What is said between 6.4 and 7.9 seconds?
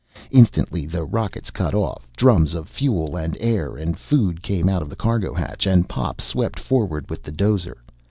forward with the dozer.